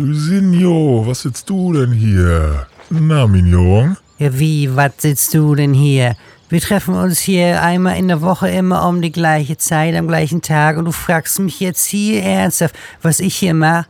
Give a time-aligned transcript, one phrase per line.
[0.00, 2.66] Rüsinho, was sitzt du denn hier?
[2.88, 3.98] Na, Mignon?
[4.18, 6.16] Ja, wie, was sitzt du denn hier?
[6.48, 10.40] Wir treffen uns hier einmal in der Woche immer um die gleiche Zeit, am gleichen
[10.40, 13.86] Tag und du fragst mich jetzt hier ernsthaft, was ich hier mache?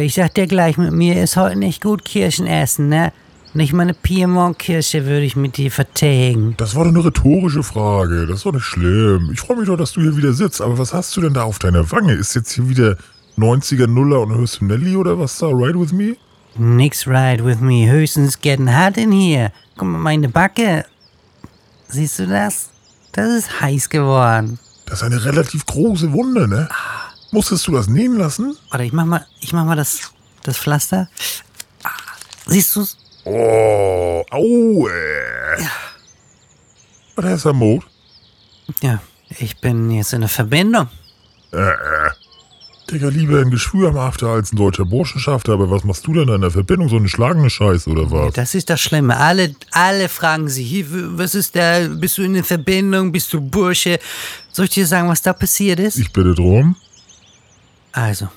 [0.00, 3.12] Ich sag dir gleich, mit mir ist heute nicht gut Kirschen essen, ne?
[3.54, 6.54] Nicht mal eine Piemont-Kirsche würde ich mit dir vertägen.
[6.56, 8.26] Das war doch eine rhetorische Frage.
[8.26, 9.30] Das ist doch nicht schlimm.
[9.32, 10.62] Ich freue mich doch, dass du hier wieder sitzt.
[10.62, 12.14] Aber was hast du denn da auf deiner Wange?
[12.14, 12.96] Ist jetzt hier wieder
[13.38, 15.46] 90er Nuller und hörst du Nelly oder was da?
[15.46, 16.16] Ride with me?
[16.56, 19.52] Nix ride with me, höchstens getting hot in here.
[19.76, 20.84] Guck mal, meine Backe.
[21.88, 22.68] Siehst du das?
[23.12, 24.58] Das ist heiß geworden.
[24.86, 26.68] Das ist eine relativ große Wunde, ne?
[27.30, 28.56] Musstest du das nähen lassen?
[28.70, 31.08] Warte, ich mach mal, ich mach mal das, das Pflaster.
[31.82, 31.90] Ah,
[32.46, 32.98] Siehst du's?
[33.24, 35.64] Oh, au, äh.
[37.16, 37.84] Was ist der Mond?
[38.82, 39.00] Ja,
[39.38, 40.88] ich bin jetzt in der Verbindung.
[41.52, 42.10] Äh, äh.
[42.92, 45.54] Digga, lieber ein Geschwür am After als ein deutscher Burschenschafter.
[45.54, 46.88] Aber was machst du denn da in der Verbindung?
[46.88, 48.34] So eine schlagende Scheiße oder was?
[48.34, 49.16] Das ist das Schlimme.
[49.16, 51.88] Alle, alle fragen sie, hier, was ist da?
[51.88, 53.10] Bist du in der Verbindung?
[53.10, 53.98] Bist du Bursche?
[54.52, 55.98] Soll ich dir sagen, was da passiert ist?
[55.98, 56.76] Ich bitte drum.
[57.92, 58.28] Also,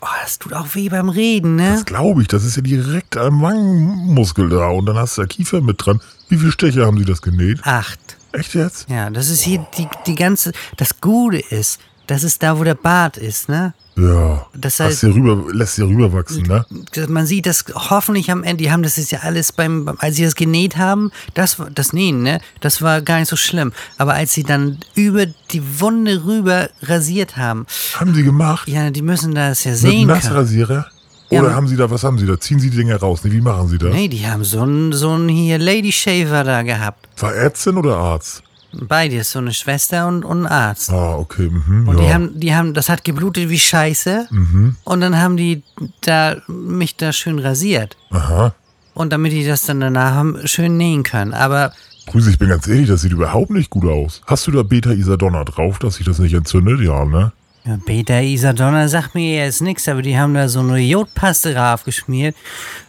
[0.00, 1.72] oh, das tut auch weh beim Reden, ne?
[1.72, 2.28] Das glaube ich.
[2.28, 4.68] Das ist ja direkt am Wangenmuskel da.
[4.68, 6.00] Und dann hast du ja Kiefer mit dran.
[6.28, 7.60] Wie viele Stecher haben sie das genäht?
[7.64, 8.18] Acht.
[8.32, 8.90] Echt jetzt?
[8.90, 10.52] Ja, das ist hier die, die ganze.
[10.76, 13.74] Das Gute ist, das ist da, wo der Bart ist, ne?
[13.96, 14.44] Ja.
[14.56, 16.66] Das heißt, hier rüber, lässt hier rüberwachsen, ne?
[17.08, 18.64] man sieht das hoffentlich am Ende.
[18.64, 21.92] Die haben das ist ja alles beim, als sie das genäht haben, das, war- das
[21.92, 22.40] Nähen, ne?
[22.60, 23.72] Das war gar nicht so schlimm.
[23.96, 28.66] Aber als sie dann über die Wunde rüber rasiert haben, Haben sie gemacht?
[28.68, 30.06] ja, die müssen das ja Mit einem sehen.
[30.08, 30.86] Nassrasierer?
[31.30, 32.38] Ja, Oder aber- haben sie da, was haben sie da?
[32.40, 33.20] Ziehen sie die Dinger raus?
[33.22, 33.94] Nee, wie machen sie das?
[33.94, 37.08] Nee, die haben so einen, so einen hier Lady Shaver da gehabt.
[37.22, 38.42] War Ärztin oder Arzt?
[38.82, 40.90] Beides, so eine Schwester und, und ein Arzt.
[40.90, 41.50] Ah, okay.
[41.50, 42.04] Mhm, Und ja.
[42.04, 44.28] die haben, die haben, das hat geblutet wie Scheiße.
[44.30, 44.76] Mhm.
[44.84, 45.62] Und dann haben die
[46.00, 47.96] da, mich da schön rasiert.
[48.10, 48.54] Aha.
[48.94, 51.34] Und damit die das dann danach haben, schön nähen können.
[51.34, 51.72] Aber
[52.06, 54.20] Grüße, ich bin ganz ehrlich, das sieht überhaupt nicht gut aus.
[54.26, 56.80] Hast du da Beta-Isadonna drauf, dass sich das nicht entzündet?
[56.80, 57.32] Ja, ne?
[57.66, 61.84] Ja, Beta Isadonna sagt mir jetzt nichts, aber die haben da so eine Jodpaste drauf
[61.84, 62.36] geschmiert.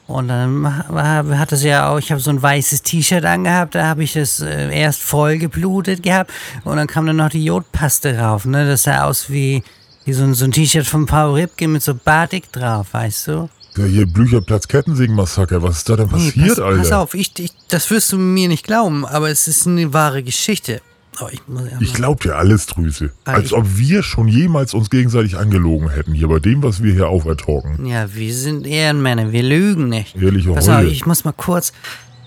[0.05, 4.03] Und dann hat es ja auch, ich habe so ein weißes T-Shirt angehabt, da habe
[4.03, 6.31] ich das äh, erst voll geblutet gehabt.
[6.65, 8.67] Und dann kam dann noch die Jodpaste drauf, ne?
[8.67, 9.63] Das sah aus wie,
[10.03, 13.49] wie so ein, so ein T-Shirt von Paul Ripke mit so Batik drauf, weißt du?
[13.77, 15.61] Ja, hier Blücherplatz Kettensägen-Massaker.
[15.63, 16.77] Was ist da denn Nee, passiert, pass, Alter?
[16.79, 20.21] Pass auf, ich, ich, das wirst du mir nicht glauben, aber es ist eine wahre
[20.21, 20.81] Geschichte.
[21.21, 23.11] Oh, ich muss ja Ich glaub dir alles, Drüse.
[23.23, 26.93] Ah, Als ob wir schon jemals uns gegenseitig angelogen hätten, hier bei dem, was wir
[26.93, 27.85] hier aufertalken.
[27.85, 30.15] Ja, wir sind Ehrenmänner, wir lügen nicht.
[30.15, 30.89] Ehrliche Pass auf, Heule.
[30.89, 31.71] ich muss mal kurz.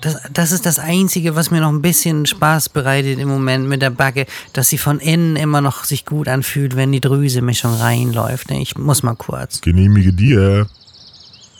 [0.01, 3.83] Das, das ist das Einzige, was mir noch ein bisschen Spaß bereitet im Moment mit
[3.83, 8.49] der Backe, dass sie von innen immer noch sich gut anfühlt, wenn die Drüsemischung reinläuft.
[8.51, 8.63] ne?
[8.63, 9.61] Ich muss mal kurz.
[9.61, 10.69] Genehmige dir.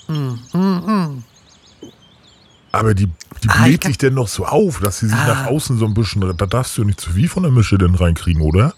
[0.07, 1.25] Hm,
[2.73, 3.07] Aber die,
[3.43, 5.27] die Ah, bläht sich denn noch so auf, dass sie sich Ah.
[5.29, 7.95] nach außen so ein bisschen, da darfst du nicht zu viel von der Mische denn
[7.95, 8.75] reinkriegen, oder?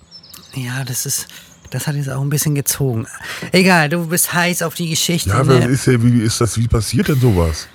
[0.55, 1.27] Ja, das ist.
[1.71, 3.07] Das hat jetzt auch ein bisschen gezogen.
[3.53, 5.31] Egal, du bist heiß auf die Geschichte.
[5.31, 5.67] Ja, aber ne?
[5.67, 7.69] ist ja, wie ist das, wie passiert denn sowas?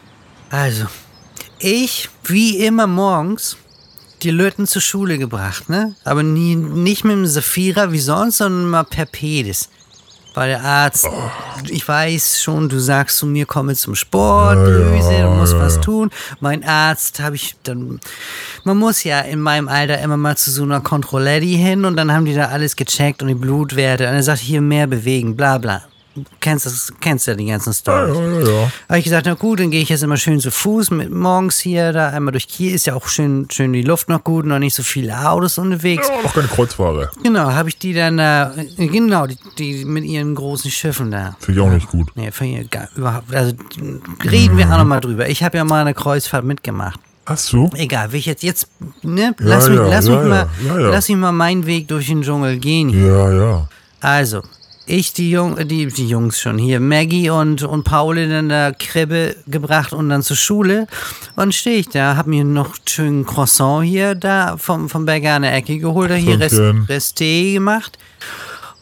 [0.49, 0.85] Also,
[1.59, 3.55] ich, wie immer morgens,
[4.21, 5.95] die Löten zur Schule gebracht, ne?
[6.03, 9.69] Aber nie, nicht mit dem Saphira wie sonst, sondern mal per Pedis.
[10.35, 11.07] Weil der Arzt,
[11.69, 15.59] ich weiß schon, du sagst zu mir, komme zum Sport, Ja, ja, du musst ja,
[15.59, 16.11] was tun.
[16.41, 18.01] Mein Arzt habe ich dann,
[18.65, 22.11] man muss ja in meinem Alter immer mal zu so einer Kontrolletti hin und dann
[22.11, 25.57] haben die da alles gecheckt und die Blutwerte und er sagt, hier mehr bewegen, bla
[25.57, 25.83] bla.
[26.39, 28.15] Kennst das, kennst ja die ganzen Ja, Storys.
[28.17, 28.71] ja, ja, ja.
[28.87, 31.59] Habe ich gesagt, na gut, dann gehe ich jetzt immer schön zu Fuß mit morgens
[31.59, 34.59] hier, da einmal durch Kiel, ist ja auch schön, schön die Luft noch gut, noch
[34.59, 36.07] nicht so viele Autos unterwegs.
[36.07, 37.11] Ja, noch keine Kreuzfahrer.
[37.21, 41.35] Genau, habe ich die dann da, äh, genau, die, die mit ihren großen Schiffen da.
[41.39, 42.11] Finde ich auch nicht gut.
[42.15, 43.53] Nee, finde ich gar, überhaupt, also
[44.23, 45.27] reden wir auch noch mal drüber.
[45.29, 46.99] Ich habe ja mal eine Kreuzfahrt mitgemacht.
[47.25, 47.69] Hast du?
[47.73, 48.67] Egal, will ich jetzt, jetzt,
[49.01, 50.47] ne, lass, mich, ja, lass, ja, mich mal,
[50.77, 53.07] lass mich mal meinen Weg durch den Dschungel gehen hier.
[53.07, 53.69] Ja, ja.
[53.99, 54.43] Also,
[54.85, 59.35] ich, die, Jung, die, die Jungs schon hier, Maggie und, und Paul in der Krippe
[59.47, 60.87] gebracht und dann zur Schule.
[61.35, 65.41] Und stehe ich da, hab mir noch schön Croissant hier da vom, vom Bäcker an
[65.41, 66.55] der Ecke geholt, da hier Rest.
[66.55, 67.97] Resté gemacht.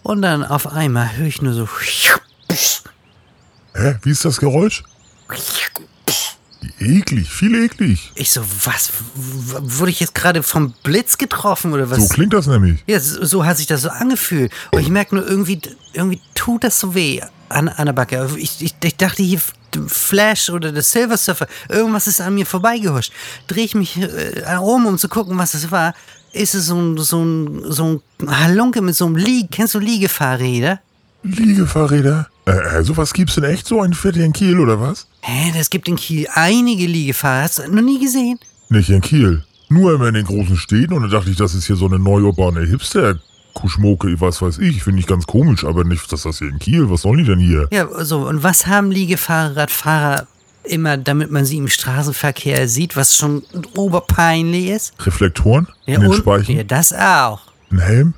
[0.04, 1.68] Und dann auf einmal höre ich nur so.
[3.76, 3.96] Hä?
[4.02, 4.84] Wie ist das Geräusch?
[6.80, 8.12] Eklig, viel eklig.
[8.16, 8.92] Ich so, was?
[9.16, 12.00] Wurde ich jetzt gerade vom Blitz getroffen oder was?
[12.00, 12.84] So klingt das nämlich.
[12.88, 14.52] Ja, so, so hat sich das so angefühlt.
[14.72, 15.60] Und ich merke nur, irgendwie,
[15.94, 18.30] irgendwie tut das so weh an, an der Backe.
[18.38, 19.40] Ich, ich, ich dachte hier,
[19.88, 23.12] Flash oder der Silver Surfer, irgendwas ist an mir vorbeigehuscht.
[23.48, 25.94] Drehe ich mich äh, um, um zu gucken, was das war.
[26.32, 29.80] Ist es so ein, so ein, so ein Halunke mit so einem Lieg, kennst du
[29.80, 30.80] Liegefahrräder?
[31.24, 32.28] Liegefahrräder?
[32.46, 35.08] Äh, äh, sowas gibt's denn echt so einen Fett hier in Kiel oder was?
[35.22, 37.44] Hä, das gibt in Kiel einige Liegefahrräder.
[37.44, 38.40] Hast du noch nie gesehen?
[38.70, 39.44] Nicht in Kiel.
[39.70, 42.00] Nur immer in den großen Städten und da dachte ich, das ist hier so eine
[42.00, 43.20] neuurbane Hipster.
[43.54, 46.90] Kuschmoke, was weiß ich, finde ich ganz komisch, aber nicht, dass das hier in Kiel,
[46.90, 47.68] was sollen die denn hier?
[47.72, 50.28] Ja, so, und was haben Liegefahrradfahrer
[50.64, 53.44] immer, damit man sie im Straßenverkehr sieht, was schon
[53.76, 54.94] oberpeinlich ist?
[55.06, 55.68] Reflektoren?
[55.86, 56.58] Ja, in den und, Speichen?
[56.58, 57.42] ja, das auch.
[57.72, 58.14] Ein Helm?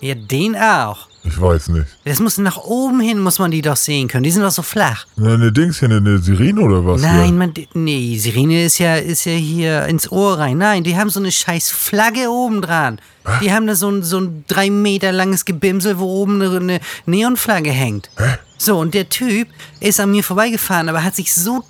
[0.00, 1.07] Ja, den auch.
[1.24, 1.86] Ich weiß nicht.
[2.04, 4.24] Das muss nach oben hin, muss man die doch sehen können.
[4.24, 5.06] Die sind doch so flach.
[5.16, 7.02] Na, eine Dings hier, eine, Sirene oder was?
[7.02, 10.58] Nein, man, nee, Sirene ist ja, ist ja hier ins Ohr rein.
[10.58, 13.00] Nein, die haben so eine scheiß Flagge oben dran.
[13.42, 17.70] Die haben da so ein, so ein drei Meter langes Gebimsel, wo oben eine, Neonflagge
[17.70, 18.10] hängt.
[18.56, 19.48] So, und der Typ
[19.80, 21.64] ist an mir vorbeigefahren, aber hat sich so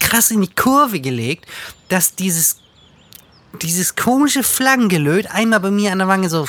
[0.00, 1.46] krass in die Kurve gelegt,
[1.88, 2.56] dass dieses,
[3.62, 6.46] dieses komische Flaggengelöt einmal bei mir an der Wange so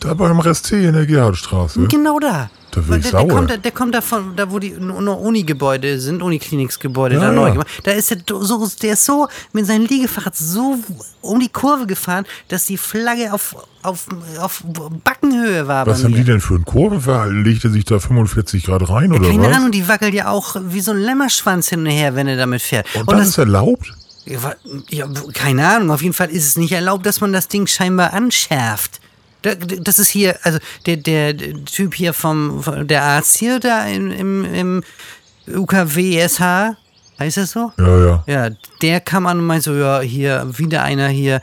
[0.00, 1.86] Da beim Rest T in der Gerhardstraße.
[1.88, 2.50] Genau da.
[2.76, 3.28] Da bin ich der, der, sauer.
[3.28, 7.32] kommt da, der kommt da von, da wo die Unigebäude sind, Unikliniksgebäude Ja, da ja.
[7.32, 7.68] neu gemacht.
[7.84, 10.76] Da ist der so, der ist so mit seinem Liegefahrrad so
[11.22, 14.06] um die Kurve gefahren, dass die Flagge auf, auf,
[14.38, 14.62] auf
[15.04, 17.44] Backenhöhe war Was haben die denn für ein Kurvenverhalten?
[17.44, 19.56] Legt er sich da 45 Grad rein oder Keine was?
[19.56, 22.60] Ahnung, die wackelt ja auch wie so ein Lämmerschwanz hin und her, wenn er damit
[22.60, 22.86] fährt.
[22.94, 23.94] Und, das, ist erlaubt?
[24.90, 28.12] Ja, keine Ahnung, auf jeden Fall ist es nicht erlaubt, dass man das Ding scheinbar
[28.12, 29.00] anschärft.
[29.54, 34.10] Da- Das ist hier, also der, der, Typ hier vom, der Arzt hier da im,
[34.10, 34.82] im, im
[35.60, 36.74] UKWSH,
[37.18, 37.72] heißt das so?
[37.78, 38.24] Ja, ja.
[38.26, 38.50] Ja,
[38.82, 41.40] der kam an und meinte so, ja, hier, wieder einer hier,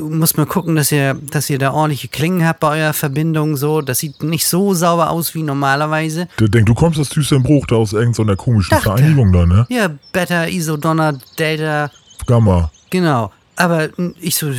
[0.00, 3.80] muss mal gucken, dass ihr, dass ihr da ordentliche Klingen habt bei eurer Verbindung, so,
[3.82, 6.28] das sieht nicht so sauber aus wie normalerweise.
[6.40, 8.84] Der denkt, du kommst aus Düsseldorf da aus irgendeiner komischen Dachte.
[8.84, 9.66] Vereinigung da, ne?
[9.68, 11.90] Ja, Beta, ISO, Donner, Delta,
[12.26, 12.70] Gamma.
[12.90, 13.30] Genau.
[13.56, 13.90] Aber
[14.20, 14.50] ich so,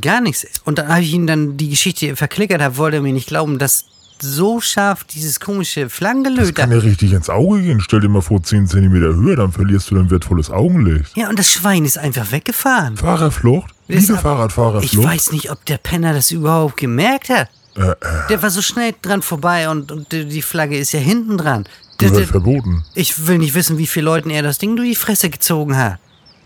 [0.00, 0.46] gar nichts.
[0.64, 3.58] Und dann habe ich ihm dann die Geschichte verklickert, habe, wollte er mir nicht glauben,
[3.58, 3.86] dass
[4.20, 6.76] so scharf dieses komische Das Flaggengelöt kann da.
[6.76, 7.80] ja richtig ins Auge gehen.
[7.80, 11.16] Stell dir mal vor, 10 cm Höhe, dann verlierst du dein wertvolles Augenlicht.
[11.16, 12.96] Ja, und das Schwein ist einfach weggefahren.
[12.96, 13.74] Fahrerflucht?
[13.88, 17.48] Das- Liegefahrrad, Ich weiß nicht, ob der Penner das überhaupt gemerkt hat.
[17.76, 17.94] Äh, äh,
[18.28, 21.64] Der war so schnell dran vorbei und, und die Flagge ist ja hinten dran.
[22.00, 22.84] Der, gehört der, verboten.
[22.94, 25.98] ich will nicht wissen, wie viele Leuten er das Ding durch die Fresse gezogen hat.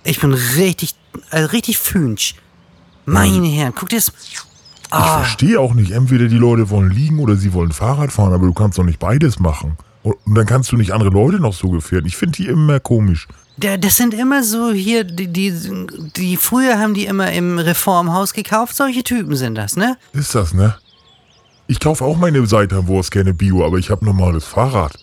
[0.07, 0.95] Ich bin richtig,
[1.31, 2.35] also richtig fünsch.
[3.05, 4.13] Meine Herren, guck dir das.
[4.31, 4.39] Ich
[4.91, 8.47] Ah, verstehe auch nicht, entweder die Leute wollen liegen oder sie wollen Fahrrad fahren, aber
[8.47, 9.77] du kannst doch nicht beides machen.
[10.05, 12.07] Und und dann kannst du nicht andere Leute noch so gefährden.
[12.07, 13.27] Ich finde die immer komisch.
[13.57, 15.53] Der, das sind immer so hier, die, die,
[16.17, 19.97] die früher haben die immer im Reformhaus gekauft, solche Typen sind das, ne?
[20.13, 20.77] Ist das, ne?
[21.67, 24.97] Ich kaufe auch meine Seitanwurst gerne Bio, aber ich habe normales Fahrrad.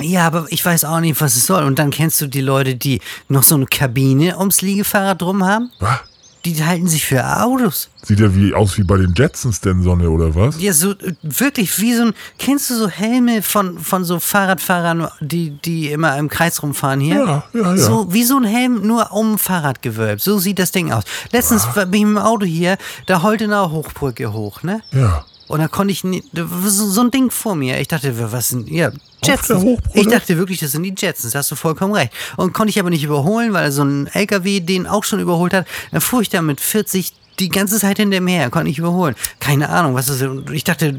[0.00, 1.64] Ja, aber ich weiß auch nicht, was es soll.
[1.64, 5.70] Und dann kennst du die Leute, die noch so eine Kabine ums Liegefahrrad drum haben.
[5.80, 6.00] Was?
[6.44, 7.88] Die halten sich für Autos.
[8.04, 10.60] Sieht ja wie aus wie bei den Jetsons denn Sonne oder was?
[10.60, 12.14] Ja, so äh, wirklich wie so ein.
[12.38, 17.16] Kennst du so Helme von, von so Fahrradfahrern, die, die immer im Kreis rumfahren hier?
[17.16, 17.76] Ja, ja, ja.
[17.76, 20.22] So wie so ein Helm, nur um ein Fahrrad gewölbt.
[20.22, 21.02] So sieht das Ding aus.
[21.32, 22.76] Letztens war- bin ich im Auto hier,
[23.06, 24.82] da heulte eine Hochbrücke hoch, ne?
[24.92, 25.24] Ja.
[25.48, 26.24] Und da konnte ich nie,
[26.66, 27.80] so, ein Ding vor mir.
[27.80, 28.90] Ich dachte, was sind, ja,
[29.24, 29.80] Jetsons.
[29.94, 31.32] Ich dachte wirklich, das sind die Jetsons.
[31.32, 32.12] Da hast du vollkommen recht.
[32.36, 35.66] Und konnte ich aber nicht überholen, weil so ein LKW den auch schon überholt hat.
[35.92, 39.14] Dann fuhr ich da mit 40 die ganze Zeit hinter mir her, konnte nicht überholen.
[39.40, 40.24] Keine Ahnung, was ist.
[40.52, 40.98] Ich dachte,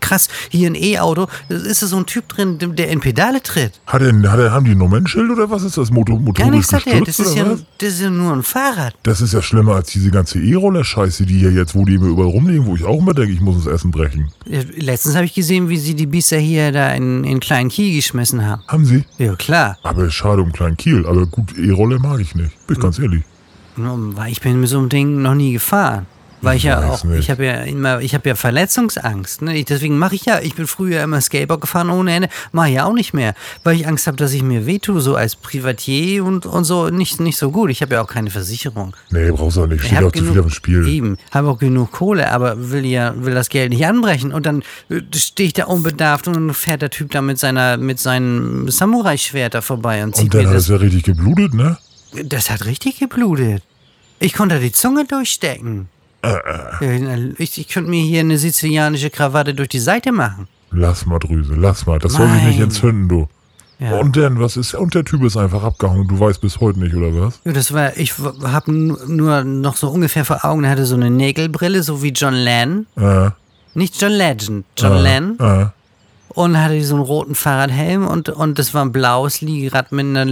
[0.00, 3.72] krass, hier ein E-Auto, ist da so ein Typ drin, der in Pedale tritt.
[3.86, 5.90] Hat er, hat er, haben die ein Nummernschild oder was ist das?
[5.90, 7.00] Motor, Gar motorisch nichts hat er.
[7.00, 7.44] Das ist, ja,
[7.78, 8.94] das ist ja nur ein Fahrrad.
[9.02, 12.30] Das ist ja schlimmer als diese ganze E-Roller-Scheiße, die hier jetzt, wo die immer überall
[12.30, 14.30] rumliegen, wo ich auch immer denke, ich muss das Essen brechen.
[14.46, 18.44] Letztens habe ich gesehen, wie sie die Biester hier da in, in kleinen Kiel geschmissen
[18.44, 18.62] haben.
[18.68, 19.04] Haben sie?
[19.18, 19.78] Ja, klar.
[19.82, 21.06] Aber schade um kleinen Kiel.
[21.06, 22.66] Aber gut, E-Roller mag ich nicht.
[22.66, 23.22] Bin ich ganz ehrlich.
[23.76, 26.06] Weil ich bin mit so einem Ding noch nie gefahren.
[26.42, 27.18] Weil ich, ja weiß auch, nicht.
[27.20, 29.42] ich habe ja immer, ich habe ja Verletzungsangst.
[29.42, 29.56] Ne?
[29.56, 32.74] Ich, deswegen mache ich ja, ich bin früher immer Skateboard gefahren ohne Ende, mache ich
[32.74, 36.24] ja auch nicht mehr, weil ich Angst habe, dass ich mir wehtue, so als Privatier
[36.24, 37.70] und, und so nicht, nicht so gut.
[37.70, 38.94] Ich habe ja auch keine Versicherung.
[39.10, 39.80] Nee, brauchst du auch nicht.
[39.80, 40.86] Ich Steht hab auch zu viel auf dem Spiel.
[40.86, 44.32] Eben, habe auch genug Kohle, aber will ja, will das Geld nicht anbrechen.
[44.32, 47.98] Und dann äh, stehe ich da unbedarft und fährt der Typ da mit seiner, mit
[47.98, 50.64] seinem Samurai-Schwert da vorbei und zieht Und dann mir hat das.
[50.64, 51.78] es ja richtig geblutet, ne?
[52.12, 53.62] Das hat richtig geblutet.
[54.18, 55.88] Ich konnte die Zunge durchstecken.
[56.22, 60.48] Äh, Ich, ich könnte mir hier eine sizilianische Krawatte durch die Seite machen.
[60.70, 61.98] Lass mal, Drüse, lass mal.
[61.98, 63.28] Das soll sich nicht entzünden, du.
[63.78, 63.98] Ja.
[63.98, 66.08] Und dann, was ist, und der Typ ist einfach abgehauen.
[66.08, 67.40] Du weißt bis heute nicht, oder was?
[67.44, 71.10] Ja, Das war, ich habe nur noch so ungefähr vor Augen, er hatte so eine
[71.10, 72.86] Nägelbrille, so wie John Lennon.
[72.96, 73.30] Äh,
[73.74, 75.38] Nicht John Legend, John äh, Lennon.
[75.38, 75.66] Äh,
[76.28, 80.24] Und hatte so einen roten Fahrradhelm und, und das war ein blaues Liegerad mit einer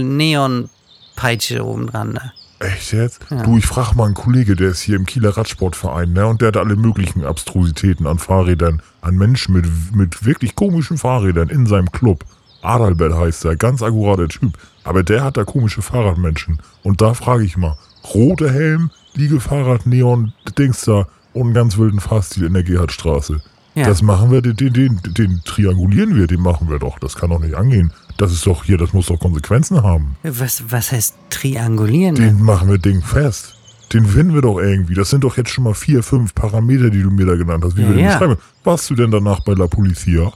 [1.15, 2.13] Neonpeitsche oben dran.
[2.13, 2.31] Ne?
[2.59, 3.25] Echt jetzt?
[3.29, 6.25] Du, ich frage mal einen Kollege, der ist hier im Kieler Radsportverein, ne?
[6.27, 11.49] Und der hat alle möglichen Abstrusitäten an Fahrrädern, an Menschen mit, mit wirklich komischen Fahrrädern
[11.49, 12.23] in seinem Club.
[12.61, 14.57] Adalbert heißt er, ganz akkurater Typ.
[14.83, 16.59] Aber der hat da komische Fahrradmenschen.
[16.83, 17.77] Und da frage ich mal,
[18.13, 23.41] roter Helm, Liegefahrrad, Neon, Dings da und einen ganz wilden Fahrstil in der Gerhardstraße.
[23.75, 23.85] Ja.
[23.85, 26.97] Das machen wir, den, den, den, triangulieren wir, den machen wir doch.
[26.99, 27.91] Das kann doch nicht angehen.
[28.17, 30.15] Das ist doch hier, das muss doch Konsequenzen haben.
[30.23, 32.15] Was, was heißt triangulieren?
[32.15, 33.55] Den machen wir Ding fest.
[33.91, 34.93] Den finden wir doch irgendwie.
[34.95, 37.75] Das sind doch jetzt schon mal vier, fünf Parameter, die du mir da genannt hast.
[37.75, 38.11] Wie Ja, wir den ja.
[38.17, 38.37] beschreiben.
[38.63, 40.31] Warst du denn danach bei La Policia?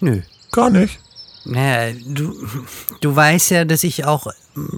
[0.00, 0.20] Nö.
[0.50, 0.98] Gar nicht.
[1.48, 2.34] Naja, du,
[3.00, 4.26] du weißt ja, dass ich auch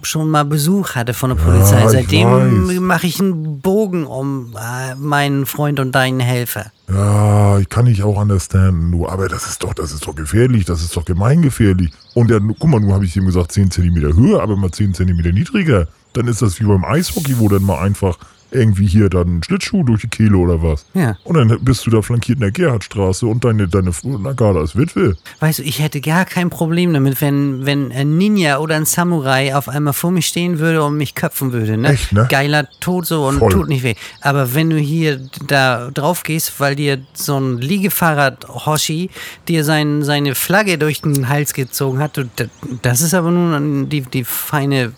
[0.03, 1.85] schon mal Besuch hatte von der Polizei.
[1.85, 6.71] ich Seitdem mache ich einen Bogen um äh, meinen Freund und deinen Helfer.
[6.89, 9.09] Ja, ich kann ich auch understanden, du.
[9.09, 10.65] Aber das ist doch, das ist doch gefährlich.
[10.65, 11.91] Das ist doch gemeingefährlich.
[12.15, 14.95] Und der, guck mal, nun habe ich ihm gesagt 10 cm höher, aber mal 10
[14.95, 15.89] cm niedriger.
[16.13, 18.19] Dann ist das wie beim Eishockey, wo dann mal einfach
[18.53, 20.85] irgendwie hier dann Schlittschuh durch die Kehle oder was.
[20.95, 21.17] Ja.
[21.25, 25.17] Und dann bist du da flankiert in der Gerhardstraße und deine, deine Nagada ist Witwe.
[25.41, 29.55] Weißt du, ich hätte gar kein Problem damit, wenn, wenn ein Ninja oder ein Samurai
[29.55, 31.77] auf einmal vor mir stehen würde und mich köpfen würde.
[31.77, 31.91] Ne?
[31.91, 32.27] Echt, ne?
[32.29, 33.53] Geiler Tod so und Voll.
[33.53, 33.95] tut nicht weh.
[34.21, 39.11] Aber wenn du hier da drauf gehst, weil dir so ein Liegefahrrad Hoshi
[39.49, 42.47] dir sein, seine Flagge durch den Hals gezogen hat, du, da-
[42.83, 44.93] das ist aber nun die, die feine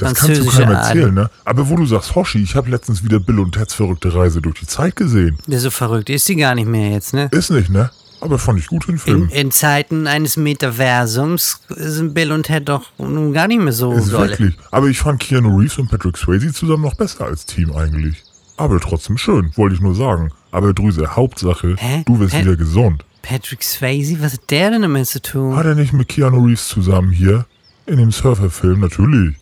[0.00, 1.30] Das kannst du keinem erzählen, ne?
[1.44, 4.58] Aber wo du sagst, Hoshi, ich habe letztens wieder Bill und Teds verrückte Reise durch
[4.60, 5.38] die Zeit gesehen.
[5.46, 7.28] So verrückt ist sie gar nicht mehr jetzt, ne?
[7.32, 7.90] Ist nicht, ne?
[8.22, 9.28] Aber fand ich gut den In, Film.
[9.32, 14.12] in Zeiten eines Metaversums sind Bill und Ted doch nun gar nicht mehr so ist
[14.12, 14.30] dolle.
[14.30, 14.54] wirklich.
[14.70, 18.22] Aber ich fand Keanu Reeves und Patrick Swayze zusammen noch besser als Team eigentlich.
[18.58, 20.32] Aber trotzdem schön, wollte ich nur sagen.
[20.50, 22.02] Aber Drüse, Hauptsache, Hä?
[22.04, 22.42] du wirst Hä?
[22.42, 23.04] wieder gesund.
[23.22, 25.56] Patrick Swayze, was hat der denn damit zu tun?
[25.56, 27.46] Hat er nicht mit Keanu Reeves zusammen hier?
[27.86, 28.80] In dem Surferfilm?
[28.80, 29.36] Natürlich.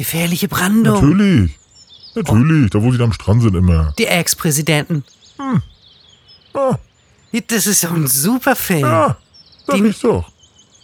[0.00, 0.94] Gefährliche Brandung.
[0.94, 1.58] Natürlich.
[2.14, 2.70] Natürlich.
[2.70, 3.92] Da, wo sie da am Strand sind immer.
[3.98, 5.04] Die Ex-Präsidenten.
[5.38, 6.78] Ah,
[7.48, 8.84] Das ist doch ein super Film.
[8.84, 9.18] ah,
[9.66, 10.24] sag Die- ich doch.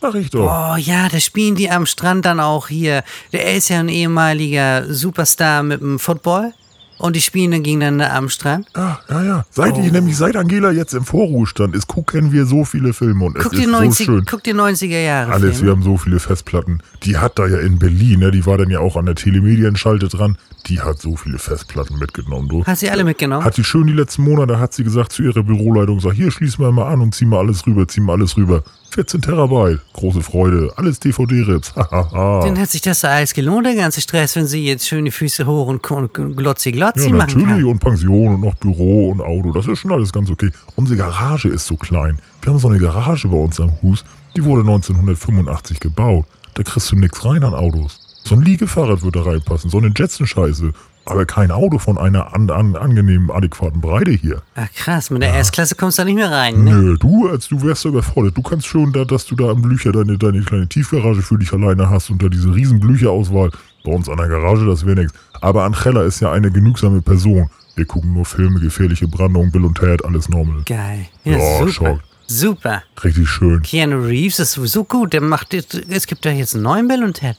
[0.02, 0.44] Sag ich doch.
[0.72, 3.02] Oh ja, da spielen die am Strand dann auch hier.
[3.32, 6.52] Der ist ja ein ehemaliger Superstar mit dem Football.
[6.98, 8.66] Und die spielen dann gegeneinander am Strand.
[8.74, 9.44] Ja, ja, ja.
[9.50, 9.82] Seit Oh.
[9.84, 13.52] ich, nämlich seit Angela jetzt im Vorruhestand ist, gucken wir so viele Filme und Guck
[13.52, 14.24] es ist 90, so schön.
[14.24, 15.70] guck dir 90er Jahre Alles, wir Filme.
[15.72, 16.80] haben so viele Festplatten.
[17.02, 20.08] Die hat da ja in Berlin, ne, die war dann ja auch an der Telemedienschalte
[20.08, 20.38] dran.
[20.66, 22.64] Die hat so viele Festplatten mitgenommen, du.
[22.64, 23.44] Hast du alle mitgenommen?
[23.44, 26.64] Hat die schön die letzten Monate, hat sie gesagt zu ihrer Büroleitung, sag, hier schließen
[26.64, 28.64] wir mal an und ziehen mal alles rüber, ziehen wir alles rüber.
[28.90, 31.74] 14 Terabyte, große Freude, alles DVD-Rips.
[31.74, 35.68] Dann hat sich das alles gelohnt, der ganze Stress, wenn sie jetzt schöne Füße hoch
[35.68, 37.46] und und glotzi glotzi Ja, machen natürlich.
[37.46, 37.64] kann.
[37.64, 39.52] Und Pension und noch Büro und Auto.
[39.52, 40.50] Das ist schon alles ganz okay.
[40.76, 42.18] Unsere Garage ist so klein.
[42.42, 44.04] Wir haben so eine Garage bei uns am Hus.
[44.34, 46.24] Die wurde 1985 gebaut.
[46.54, 48.05] Da kriegst du nichts rein an Autos.
[48.26, 49.70] So ein Liegefahrrad würde da reinpassen.
[49.70, 50.72] So eine Jetson-Scheiße.
[51.08, 54.42] Aber kein Auto von einer an, an, angenehmen, adäquaten Breite hier.
[54.56, 56.72] Ach krass, mit der S-Klasse kommst du da nicht mehr rein, ne?
[56.74, 58.36] Nö, du, als du wärst so überfordert.
[58.36, 61.52] Du kannst schon, da, dass du da am Blücher deine, deine kleine Tiefgarage für dich
[61.52, 63.52] alleine hast und da diese riesen Blücherauswahl.
[63.84, 65.14] Bei uns an der Garage, das wäre nichts.
[65.40, 67.48] Aber Angela ist ja eine genügsame Person.
[67.76, 70.62] Wir gucken nur Filme, gefährliche Brandung, Bill und Ted, alles normal.
[70.66, 71.06] Geil.
[71.22, 71.70] Ja, Ja, super.
[71.72, 72.00] schau.
[72.26, 72.82] Super.
[73.04, 73.62] Richtig schön.
[73.62, 75.12] Keanu Reeves ist sowieso gut.
[75.12, 77.36] Der macht es gibt ja jetzt einen neuen Bill und Ted.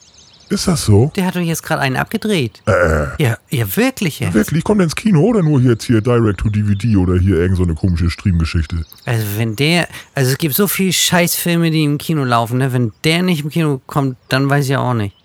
[0.50, 1.12] Ist das so?
[1.16, 2.62] Der hat doch jetzt gerade einen abgedreht.
[2.68, 4.34] Äh, Ja, ja, wirklich jetzt.
[4.34, 4.64] wirklich?
[4.64, 7.64] Kommt der ins Kino oder nur jetzt hier Direct to DVD oder hier irgend so
[7.64, 8.86] eine komische Streamgeschichte?
[9.06, 12.72] Also wenn der, also es gibt so viele Scheißfilme, die im Kino laufen, ne?
[12.72, 15.16] Wenn der nicht im Kino kommt, dann weiß ich auch nicht.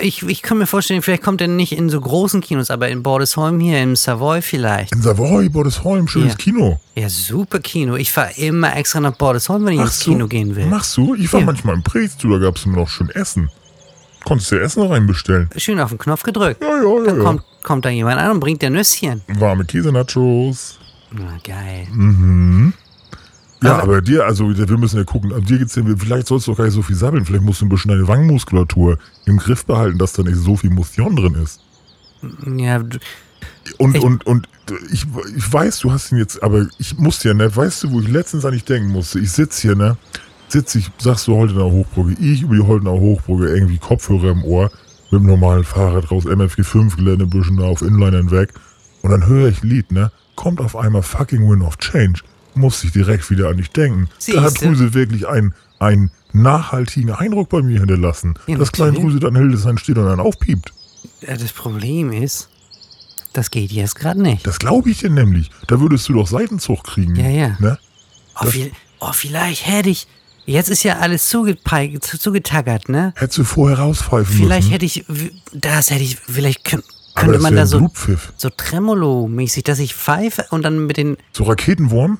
[0.00, 3.02] Ich, ich kann mir vorstellen, vielleicht kommt er nicht in so großen Kinos, aber in
[3.02, 4.94] Bordesholm hier, im Savoy vielleicht.
[4.94, 6.38] In Savoy, Bordesholm, schönes Ja.
[6.38, 6.80] Kino.
[6.94, 7.96] Ja, super Kino.
[7.96, 10.10] Ich fahre immer extra nach Bordesholm, wenn ich ins Machst du?
[10.12, 10.66] Kino gehen will.
[10.66, 11.16] Machst du?
[11.16, 11.46] Ich war Ja.
[11.46, 13.50] manchmal im Preetz, da gab es immer noch schön Essen.
[14.24, 15.48] Konntest du Essen reinbestellen?
[15.56, 16.62] Schön auf den Knopf gedrückt.
[16.62, 17.04] Ja, ja, ja.
[17.04, 17.22] Dann ja.
[17.22, 19.22] kommt, kommt da jemand an und bringt dir Nüsschen.
[19.38, 20.78] Warme Käsenachos.
[21.10, 21.86] Na, geil.
[23.62, 26.46] Ja, Aber- aber, dir, also wir müssen ja gucken, also dir geht's ja, vielleicht sollst
[26.46, 29.36] du doch gar nicht so viel sabbeln, vielleicht musst du ein bisschen deine Wangenmuskulatur im
[29.38, 31.60] Griff behalten, dass da nicht so viel Motion drin ist.
[32.56, 32.98] Ja, du-
[33.78, 34.48] Und, Ich- und, und
[34.90, 38.00] ich, ich weiß, du hast ihn jetzt, aber ich musste ja, ne, weißt du, wo
[38.00, 39.20] ich letztens an dich denken musste?
[39.20, 39.96] Ich sitze hier, ne,
[40.52, 44.70] sitze ich, sagst du Holdener Hochbrücke, ich über die Holdener Hochbrücke, irgendwie Kopfhörer im Ohr,
[45.10, 48.52] mit dem normalen Fahrrad raus, MFG5 Geländebüschen da auf Inlinern weg
[49.02, 52.20] und dann höre ich ein Lied, ne, kommt auf einmal fucking Wind of Change,
[52.54, 54.08] muss ich direkt wieder an dich denken.
[54.32, 54.66] Da hat Siehste.
[54.68, 59.06] Drüse wirklich einen, einen nachhaltigen Eindruck bei mir hinterlassen, Ja, dass Klein natürlich.
[59.14, 60.72] Drüse dann Hildesheim steht und dann aufpiept.
[61.20, 62.48] ja, das Problem ist,
[63.32, 64.46] das geht jetzt gerade nicht.
[64.46, 65.50] Das glaube ich dir nämlich.
[65.66, 67.16] Da würdest du doch Seitenzug kriegen.
[67.16, 67.56] Ja, ja.
[67.60, 67.78] Ne?
[68.40, 70.06] Oh, vi- oh, vielleicht hätte ich,
[70.46, 73.12] Jetzt ist ja alles zugepeig- zu- zugetackert, ne?
[73.16, 74.72] Hättest du vorher rauspfeifen Vielleicht müssen.
[74.72, 75.04] hätte ich,
[75.52, 76.84] das hätte ich, vielleicht könnte
[77.14, 77.88] das man da so,
[78.36, 82.18] so Tremolo-mäßig, dass ich pfeife und dann mit den, So Raketenwurm?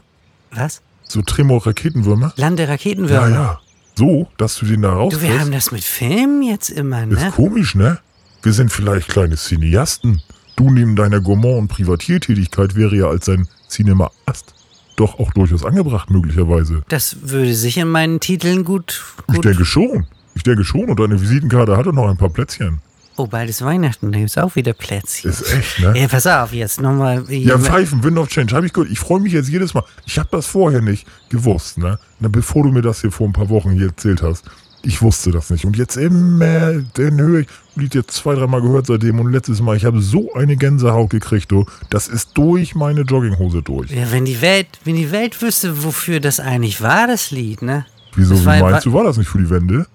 [0.53, 0.83] was?
[1.09, 2.33] So Tremor-Raketenwürmer?
[2.37, 3.29] Land der Ja, Raketenwürmer.
[3.31, 3.61] ja.
[3.97, 7.33] So, dass du den da Du, wir haben das mit Filmen jetzt immer, Ist ne?
[7.35, 7.99] komisch, ne?
[8.43, 10.23] Wir sind vielleicht kleine Cineasten.
[10.57, 14.55] Du neben deiner Gourmand- und Privatiertätigkeit wäre ja als ein Cineast
[15.03, 16.83] doch auch durchaus angebracht, möglicherweise.
[16.89, 19.45] Das würde sich in meinen Titeln gut, Ich gut.
[19.45, 20.07] denke schon.
[20.35, 20.89] Ich denke schon.
[20.89, 22.81] Und deine Visitenkarte hatte noch ein paar Plätzchen.
[23.19, 25.31] Oh, bald ist Weihnachten, da gibt's auch wieder Plätzchen.
[25.31, 25.93] Ist echt, ne?
[25.95, 27.25] Ey, pass auf, jetzt nochmal.
[27.29, 28.91] Ja, Pfeifen, Wind of Change, habe ich gehört.
[28.91, 29.85] Ich freue mich jetzt jedes Mal.
[30.07, 31.99] Ich habe das vorher nicht gewusst, ne?
[32.21, 34.45] Na, bevor du mir das hier vor ein paar Wochen hier erzählt hast.
[34.85, 35.65] Ich wusste das nicht.
[35.65, 37.47] Und jetzt immer, den höre ich,
[37.77, 39.21] Lied jetzt zwei, dreimal gehört seitdem.
[39.21, 41.65] Und letztes Mal, ich habe so eine Gänsehaut gekriegt, du.
[41.89, 43.91] Das ist durch meine Jogginghose durch.
[43.91, 47.87] Ja, wenn die Welt, wenn die Welt wüsste, wofür das eigentlich war, das Lied, ne?
[48.15, 49.87] Wieso, Das wie war- meinst du, war das nicht für die Wende?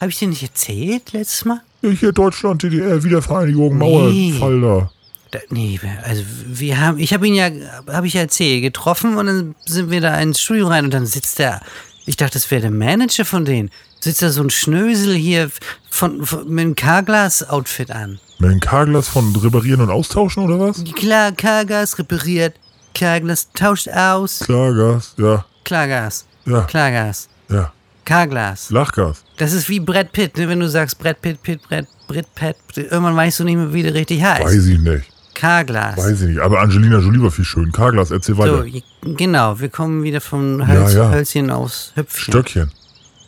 [0.00, 1.60] Habe ich dir nicht erzählt letztes Mal?
[1.82, 4.32] Ja, hier Deutschland, DDR, Wiedervereinigung, Nee.
[4.32, 4.90] Mauerfall da.
[5.30, 7.50] Da, nee, also wir haben, ich habe ihn ja,
[7.88, 11.04] habe ich ja erzählt, getroffen und dann sind wir da ins Studio rein und dann
[11.06, 11.60] sitzt der,
[12.08, 15.50] ich dachte, das wäre der Manager von denen, sitzt da so ein Schnösel hier
[15.90, 18.18] von, von mit einem Carglass-Outfit an.
[18.38, 20.82] Mit dem Karglas von Reparieren und Austauschen oder was?
[20.94, 22.54] Klar, Carglass repariert,
[22.94, 27.72] Carglass tauscht aus, Klargas, ja, Klargas, ja, Klargas, ja.
[28.04, 28.70] Carglass.
[28.70, 29.22] Lachgas.
[29.36, 30.48] Das ist wie Brad Pitt, ne?
[30.48, 32.56] wenn du sagst Brad Pitt, Pitt, Brad, Brad Pitt,
[32.90, 34.44] irgendwann weißt du nicht mehr, wie der richtig heißt.
[34.44, 35.04] Weiß ich nicht.
[35.38, 35.96] Carglass.
[35.96, 36.40] Weiß ich nicht.
[36.40, 37.70] Aber Angelina Jolie war viel schön.
[37.72, 38.64] Karglas, erzähl So, weiter.
[38.64, 38.82] je-
[39.16, 41.10] genau, wir kommen wieder vom Hölz, Ja, ja.
[41.10, 42.32] Hölzchen aus Hüpfchen.
[42.32, 42.72] Stöckchen.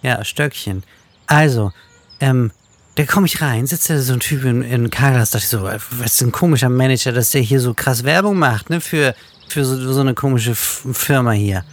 [0.02, 0.82] Ja, Stöckchen.
[1.26, 1.72] Also,
[2.18, 2.50] ähm,
[2.96, 5.62] da komme ich rein, sitzt da so ein Typ in, in Carglass, dachte ich so,
[5.62, 9.14] was ist ein komischer Manager, dass der hier so krass Werbung macht, ne, für,
[9.48, 11.64] für so, so eine komische F Firma hier.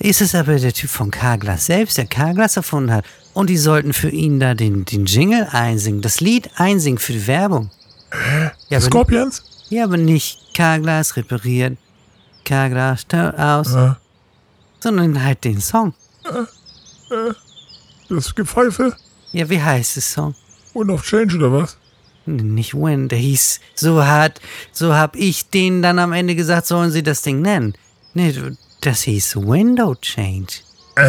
[0.00, 3.04] Ist es aber der Typ von Carglass selbst, der Carglass erfunden hat.
[3.34, 7.26] Und die sollten für ihn da den, den Jingle einsingen, das Lied einsingen für die
[7.28, 7.70] Werbung.
[8.10, 8.50] Hä?
[8.68, 9.42] Ja, Scorpions?
[9.70, 11.76] Ja, aber nicht Carglass repariert,
[12.44, 13.98] Carglass taut aus, Ja.
[14.80, 15.94] sondern halt den Song.
[18.08, 18.96] Das Gepfeife?
[19.32, 20.34] Ja, wie heißt der Song?
[20.74, 21.76] Wind of Change oder was?
[22.26, 24.40] Nicht Win, der hieß, so hat,
[24.72, 27.74] so hab ich denen dann am Ende gesagt, sollen sie das Ding nennen.
[28.12, 28.34] Nee,
[28.82, 30.52] das hieß Window Change.
[30.96, 31.02] Äh,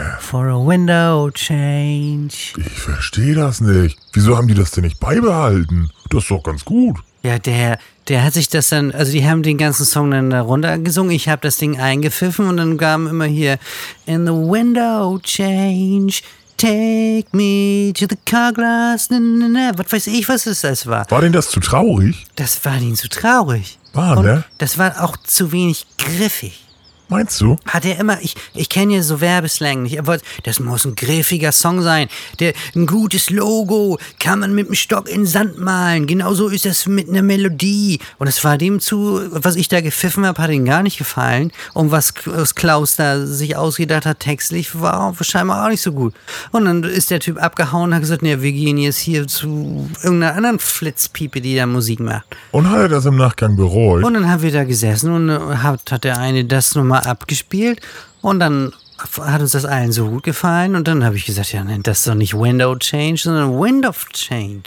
[0.00, 0.02] äh.
[0.18, 2.34] For a window change.
[2.58, 3.96] Ich verstehe das nicht.
[4.12, 5.90] Wieso haben die das denn nicht beibehalten?
[6.10, 6.98] Das ist doch ganz gut.
[7.22, 10.40] Ja, der, der hat sich das dann, also die haben den ganzen Song dann da
[10.40, 11.12] runtergesungen.
[11.12, 13.58] Ich habe das Ding eingepfiffen und dann kam immer hier
[14.06, 16.22] In the window change,
[16.56, 19.08] take me to the car glass.
[19.10, 19.72] Na, na, na.
[19.76, 21.08] Was weiß ich, was es das war.
[21.10, 22.26] War denn das zu traurig?
[22.34, 23.78] Das war ihnen zu traurig.
[23.92, 24.44] War, und ne?
[24.58, 26.64] Das war auch zu wenig griffig.
[27.12, 27.56] Meinst du?
[27.66, 31.52] Hat er immer, ich, ich kenne ja so Werbeslang nicht, aber das muss ein griffiger
[31.52, 32.08] Song sein.
[32.40, 36.06] Der, ein gutes Logo kann man mit dem Stock in Sand malen.
[36.06, 38.00] Genauso ist das mit einer Melodie.
[38.18, 41.52] Und es war dem zu, was ich da gepfiffen habe, hat ihm gar nicht gefallen.
[41.74, 46.14] Und was, was Klaus da sich ausgedacht hat, textlich, war scheinbar auch nicht so gut.
[46.50, 49.90] Und dann ist der Typ abgehauen und hat gesagt, nee, wir gehen jetzt hier zu
[50.02, 52.24] irgendeiner anderen Flitzpiepe, die da Musik macht.
[52.52, 54.02] Und hat er das im Nachgang bereut?
[54.02, 57.80] Und dann haben wir da gesessen und äh, hat, hat der eine das nochmal abgespielt
[58.20, 58.72] und dann
[59.20, 62.04] hat uns das allen so gut gefallen und dann habe ich gesagt, ja, nennt das
[62.04, 64.62] doch nicht Window Change, sondern Wind of Change.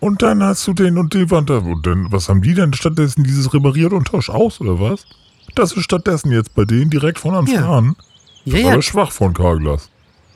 [0.00, 1.58] Und dann hast du den und die Wand da.
[1.58, 3.24] Und dann, was haben die denn stattdessen?
[3.24, 5.06] Dieses repariert und tausch aus, oder was?
[5.54, 7.70] Das ist stattdessen jetzt bei denen direkt von Anfang Ja.
[7.78, 7.96] an.
[8.44, 8.66] Ja, Das ja.
[8.68, 9.88] war das schwach von Karglas.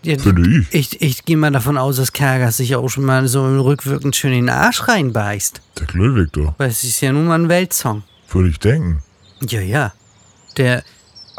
[0.03, 0.73] ja Finde ich.
[0.73, 4.33] ich, ich gehe mal davon aus, dass Kargas sich auch schon mal so rückwirkend schön
[4.33, 5.61] in den Arsch reinbeißt.
[5.79, 6.55] Der Klöwig doch.
[6.57, 8.03] Weil es ist ja nun mal ein Weltsong.
[8.31, 9.03] Würde ich denken.
[9.47, 9.93] Ja, ja.
[10.57, 10.83] Der,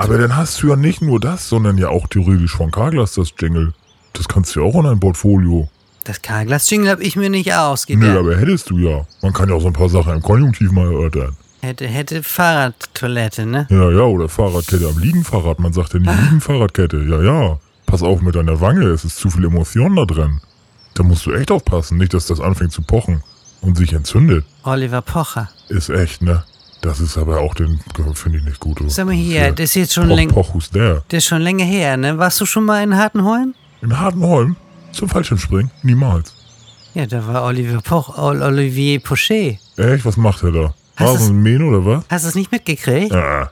[0.03, 3.33] Aber dann hast du ja nicht nur das, sondern ja auch theoretisch von Karglas das
[3.39, 3.73] Jingle.
[4.13, 5.69] Das kannst du ja auch in ein Portfolio.
[6.03, 8.01] das Karglas-Jingle habe ich mir nicht ausgedacht.
[8.03, 9.05] Nö, aber hättest du ja.
[9.21, 11.35] Man kann ja auch so ein paar Sachen im Konjunktiv mal erörtern.
[11.61, 13.67] Hätte, hätte Fahrradtoilette, ne?
[13.69, 15.59] Ja, ja, oder Fahrradkette am Liegenfahrrad.
[15.59, 16.97] Man sagt ja nicht Liegenfahrradkette.
[17.07, 17.59] Ja, ja.
[17.85, 20.41] Pass auf mit deiner Wange, es ist zu viel Emotion da drin.
[20.95, 23.21] Da musst du echt aufpassen, nicht, dass das anfängt zu pochen
[23.61, 24.45] und sich entzündet.
[24.63, 25.49] Oliver Pocher.
[25.69, 26.43] Ist echt, ne?
[26.81, 27.79] Das ist aber auch den,
[28.15, 28.79] finde ich nicht gut.
[28.87, 29.51] Sag mal hier, Ja.
[29.51, 30.33] das ist jetzt schon länger.
[30.73, 32.17] Der ist schon länger her, ne?
[32.17, 33.53] Warst du schon mal in Hartenholm?
[33.81, 34.55] In Hartenholm?
[34.91, 35.69] Zum Fallschirmspringen?
[35.83, 36.33] Niemals.
[36.93, 39.59] Ja, da war Olivier Poch, Ol- Olivier Pochet.
[39.77, 40.05] Echt?
[40.05, 40.73] Was macht er da?
[40.95, 42.03] Hast du's- Rasen mähen oder was?
[42.09, 43.13] Hast du es nicht mitgekriegt?
[43.13, 43.51] Ja.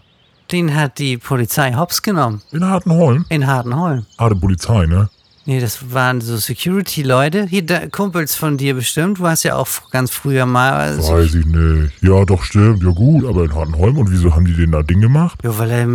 [0.52, 2.42] Den hat die Polizei hops genommen.
[2.52, 3.26] In Hartenholm?
[3.30, 4.06] In Hartenholm.
[4.18, 5.10] Harte Polizei, ne?
[5.50, 7.48] Nee, das waren so Security-Leute.
[7.50, 9.18] Hier, da, Kumpels von dir bestimmt.
[9.18, 10.74] Du hast ja auch ganz früher mal.
[10.74, 11.92] Also, Weiß ich nicht.
[12.04, 12.84] Ja, doch, stimmt.
[12.84, 13.98] Ja, gut, aber in Hartenholm.
[13.98, 15.40] Und wieso haben die den da Ding gemacht?
[15.44, 15.88] ja, weil er,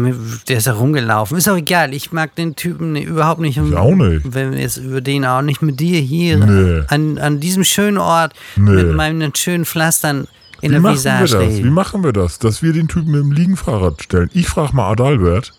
[0.49, 1.39] der ist ja rumgelaufen.
[1.39, 1.95] Ist auch egal.
[1.95, 3.57] Ich mag den Typen nee, überhaupt nicht.
[3.57, 4.23] Ich auch nicht.
[4.35, 6.83] Wenn wir jetzt über den auch nicht mit dir hier Nee.
[6.89, 8.73] an, an diesem schönen Ort Nee.
[8.73, 10.27] mit meinen schönen Pflastern
[10.63, 11.57] in Wie der machen wir Visage das?
[11.59, 12.41] Wie machen wir das?
[12.41, 14.31] Dass wir den Typen mit dem Liegenfahrrad stellen.
[14.35, 15.53] Ich frage mal Adalbert.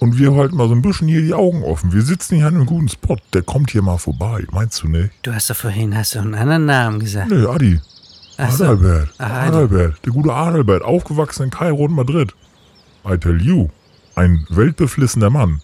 [0.00, 1.92] Und wir halten mal so ein bisschen hier die Augen offen.
[1.92, 3.16] Wir sitzen hier an einem guten Spot.
[3.32, 4.44] Der kommt hier mal vorbei.
[4.50, 5.10] Meinst du nicht?
[5.22, 7.30] Du hast doch vorhin hast du einen anderen Namen gesagt.
[7.30, 7.80] Nö, Adi.
[8.36, 8.64] Ach so.
[8.64, 9.08] Adalbert.
[9.18, 9.48] Ah, Adi.
[9.48, 9.94] Adalbert.
[10.04, 10.82] Der gute Adalbert.
[10.82, 12.34] Aufgewachsen in Kairo und Madrid.
[13.08, 13.68] I tell you.
[14.16, 15.60] Ein weltbeflissener Mann.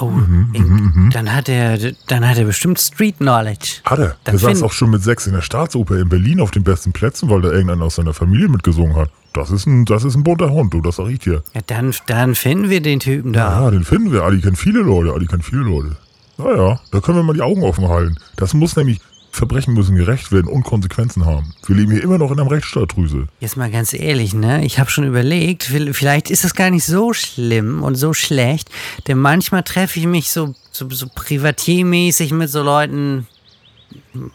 [0.00, 3.80] Oh, Mhm, in, dann hat er, dann hat er bestimmt Street Knowledge.
[3.84, 4.16] Hat er.
[4.24, 6.92] Dann Der saß auch schon mit sechs in der Staatsoper in Berlin auf den besten
[6.92, 9.10] Plätzen, weil da irgendeiner aus seiner Familie mitgesungen hat.
[9.32, 11.42] Das ist ein, das ist ein bunter Hund, du, das sag ich dir.
[11.54, 13.64] Ja, dann, dann finden wir den Typen da.
[13.64, 14.22] Ja, den finden wir.
[14.22, 15.12] Adi kennt viele Leute.
[15.14, 15.96] Adi kennt viele Leute.
[16.38, 18.16] Naja, da können wir mal die Augen offen halten.
[18.36, 21.54] Das muss nämlich, Verbrechen müssen gerecht werden und Konsequenzen haben.
[21.66, 23.26] Wir leben hier immer noch in einem Rechtsstaat, Drüse.
[23.40, 24.64] Jetzt mal ganz ehrlich, ne?
[24.64, 28.70] Ich habe schon überlegt, vielleicht ist das gar nicht so schlimm und so schlecht,
[29.06, 33.26] denn manchmal treffe ich mich so, so, so privatiermäßig mit so Leuten,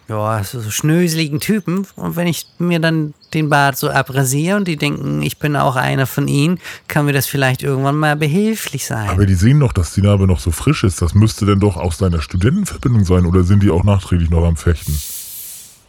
[0.08, 1.86] ja, so, so schnöseligen Typen.
[1.96, 5.76] Und wenn ich mir dann den Bart so abrasiere und die denken, ich bin auch
[5.76, 9.10] einer von ihnen, kann mir das vielleicht irgendwann mal behilflich sein.
[9.10, 11.02] Aber die sehen doch, dass die Narbe noch so frisch ist.
[11.02, 14.58] Das müsste denn doch aus deiner Studentenverbindung sein oder sind die auch nachträglich noch am
[14.58, 14.98] Fechten?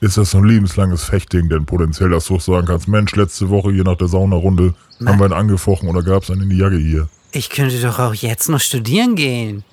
[0.01, 3.49] Ist das so ein lebenslanges Fechtding denn potenziell, dass du auch sagen kannst, Mensch, letzte
[3.49, 4.75] Woche hier nach der Saunarunde
[5.05, 7.09] haben wir einen angefochten oder gab es einen in die Jacke hier?
[7.35, 9.65] ich könnte doch auch jetzt noch studieren gehen.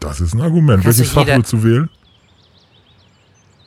[0.00, 0.82] Das ist ein Argument.
[0.82, 1.88] Kannst Welches Fach willst du wählen?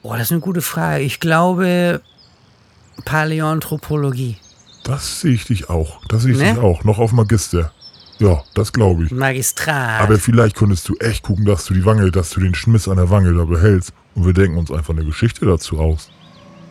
[0.02, 1.04] Oh, das ist eine gute Frage.
[1.04, 2.02] Ich glaube
[3.06, 4.38] Paläoanthropologie.
[4.84, 6.02] Das sehe ich dich auch.
[6.08, 6.54] Das sehe ich Ne?
[6.54, 6.84] dich auch.
[6.84, 7.72] Noch auf Magister.
[8.18, 9.12] Ja, das glaube ich.
[9.12, 10.02] Magistrat.
[10.02, 12.98] Aber vielleicht könntest du echt gucken, dass du die Wange, dass du den Schmiss an
[12.98, 16.10] der Wange da behältst und wir denken uns einfach eine Geschichte dazu aus.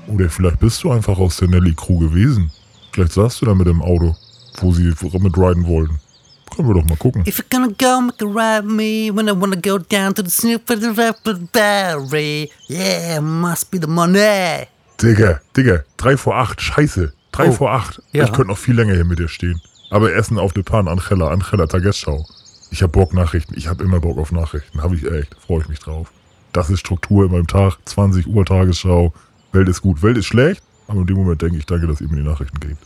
[0.08, 2.50] Oder vielleicht bist du einfach aus der Nelly Crew gewesen.
[2.92, 4.16] Vielleicht saßt du da mit dem Auto,
[4.60, 6.00] wo sie mit riden wollten.
[6.58, 7.22] Können wir doch mal gucken.
[7.24, 10.28] If you're gonna go, make a ride me when I wanna go down to the
[10.30, 12.50] Snoop for the Raspberry.
[12.68, 14.66] Yeah, must be the money.
[15.00, 17.12] Digga, Digga, drei vor acht, scheiße.
[17.30, 17.52] Drei Oh.
[17.52, 18.02] vor acht.
[18.12, 18.24] Ja.
[18.24, 19.60] Ich könnte noch viel länger hier mit dir stehen.
[19.90, 22.26] Aber Essen auf der Pan, Angela, Angela Tagesschau.
[22.72, 23.54] Ich hab Bock Nachrichten.
[23.56, 24.82] Ich hab immer Bock auf Nachrichten.
[24.82, 25.36] Hab ich echt.
[25.46, 26.10] Freue ich mich drauf.
[26.52, 27.76] Das ist Struktur in meinem Tag.
[27.84, 29.12] 20 Uhr Tagesschau.
[29.52, 30.02] Welt ist gut.
[30.02, 30.60] Welt ist schlecht.
[30.88, 32.78] Aber in dem Moment denke ich, danke, dass ihr mir die Nachrichten gebt.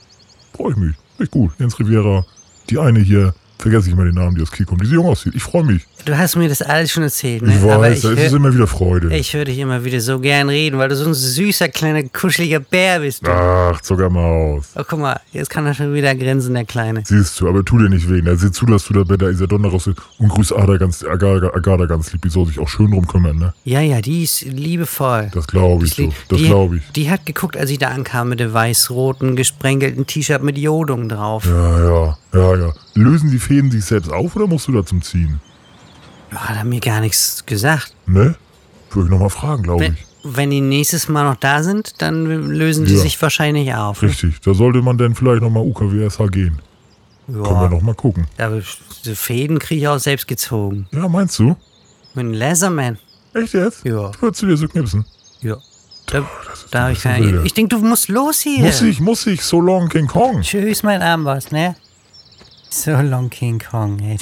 [0.55, 0.95] Freue ich mich.
[1.19, 1.53] Echt gut.
[1.59, 2.27] Jens Riviera.
[2.69, 3.35] Die eine hier.
[3.59, 4.83] Vergesse ich mal den Namen, die aus Kiel kommt.
[4.83, 5.35] Die so jung aussieht.
[5.35, 5.87] Ich freue mich.
[6.05, 7.55] Du hast mir das alles schon erzählt, ne?
[7.55, 9.15] Ich Aber weiß, ich, da ist es hör, immer wieder Freude.
[9.17, 12.59] ich höre dich immer wieder so gern reden, weil du so ein süßer, kleiner, kuscheliger
[12.59, 13.25] Bär bist.
[13.25, 13.31] Du.
[13.31, 14.71] Ach, Zuckermaus.
[14.75, 17.03] Oh, guck mal, jetzt kann er schon wieder grinsen, der Kleine.
[17.07, 18.21] Siehst du, aber tu dir nicht weh.
[18.25, 21.51] Er sieh zu, dass du da bei der Isadonna raus und grüß Ada ganz, Agada,
[21.55, 22.23] Agada ganz lieb.
[22.23, 23.55] Die soll sich auch schön drum kümmern, ne?
[23.65, 25.31] Ja, ja, die ist liebevoll.
[25.33, 26.13] Das glaube ich li- so.
[26.31, 26.83] Das die- glaube ich.
[26.97, 31.45] Die hat geguckt, als ich da ankam mit dem weiß-roten, gesprenkelten T-Shirt mit Jodung drauf.
[31.47, 32.73] Ja, ja, ja, ja.
[32.95, 35.41] Lösen die Fäden sich selbst auf oder musst du da zum Ziehen?
[36.35, 37.95] Hat er mir gar nichts gesagt.
[38.07, 38.35] Ne?
[38.91, 39.93] Würde ich nochmal fragen, glaube ich.
[40.25, 43.01] wenn die nächstes Mal noch da sind, dann lösen die Ja.
[43.01, 44.03] sich wahrscheinlich auf.
[44.03, 44.09] ne?
[44.09, 44.41] Richtig.
[44.41, 46.61] Da sollte man dann vielleicht nochmal UKWSH gehen.
[47.27, 48.27] Können wir Ja, nochmal gucken.
[48.39, 48.61] aber
[49.05, 50.87] die Fäden kriege ich auch selbst gezogen.
[50.93, 51.57] Ja, meinst du?
[52.15, 52.99] Mit einem Leatherman.
[53.35, 53.85] Echt jetzt?
[53.85, 54.11] Ja.
[54.21, 55.05] Würdest du dir so knipsen?
[55.41, 55.57] Ja.
[56.07, 56.25] Da,
[56.71, 58.61] da hab ein ich, keine, ich denke, du musst los hier.
[58.65, 59.43] Muss ich, muss ich.
[59.43, 60.43] So long King Kong.
[60.43, 61.75] Tschüss, mein Amboss, ne?
[62.71, 64.19] So long King Kong, ey.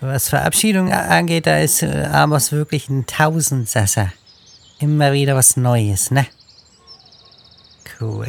[0.00, 4.12] Was Verabschiedung angeht, da ist äh, Amos wirklich ein Tausendsasser.
[4.78, 6.26] Immer wieder was Neues, ne?
[7.98, 8.28] Cool.